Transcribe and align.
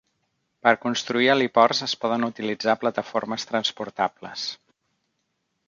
Per 0.67 0.71
construir 0.85 1.27
heliports 1.33 1.81
es 1.87 1.93
poden 2.05 2.25
utilitzar 2.29 2.77
plataformes 2.85 3.47
transportables. 3.53 4.47